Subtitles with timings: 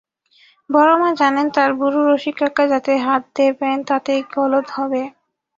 [0.69, 5.01] বড়ো মা জানেন তাঁর বুড়ো রসিককাকা যাতে হাত দেবেন তাতেই গলদ হবে।